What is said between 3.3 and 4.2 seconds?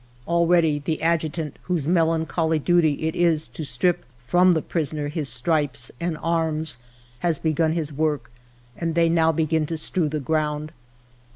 to strip